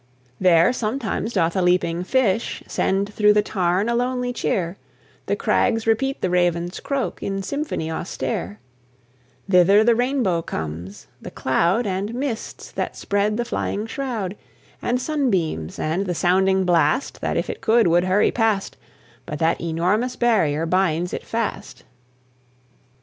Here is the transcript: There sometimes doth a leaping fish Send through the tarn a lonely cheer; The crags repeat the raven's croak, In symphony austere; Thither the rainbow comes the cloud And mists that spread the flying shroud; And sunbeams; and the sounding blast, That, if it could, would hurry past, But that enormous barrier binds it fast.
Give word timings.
There 0.39 0.73
sometimes 0.73 1.31
doth 1.33 1.55
a 1.55 1.61
leaping 1.61 2.03
fish 2.03 2.63
Send 2.65 3.13
through 3.13 3.33
the 3.33 3.43
tarn 3.43 3.87
a 3.87 3.93
lonely 3.93 4.33
cheer; 4.33 4.77
The 5.27 5.35
crags 5.35 5.85
repeat 5.85 6.21
the 6.21 6.29
raven's 6.31 6.79
croak, 6.79 7.21
In 7.21 7.43
symphony 7.43 7.91
austere; 7.91 8.59
Thither 9.47 9.83
the 9.83 9.93
rainbow 9.93 10.41
comes 10.41 11.05
the 11.21 11.29
cloud 11.29 11.85
And 11.85 12.15
mists 12.15 12.71
that 12.71 12.95
spread 12.97 13.37
the 13.37 13.45
flying 13.45 13.85
shroud; 13.85 14.35
And 14.81 14.99
sunbeams; 14.99 15.77
and 15.77 16.07
the 16.07 16.15
sounding 16.15 16.63
blast, 16.65 17.21
That, 17.21 17.37
if 17.37 17.47
it 17.47 17.61
could, 17.61 17.85
would 17.85 18.05
hurry 18.05 18.31
past, 18.31 18.77
But 19.27 19.37
that 19.37 19.61
enormous 19.61 20.15
barrier 20.15 20.65
binds 20.65 21.13
it 21.13 21.23
fast. 21.27 21.83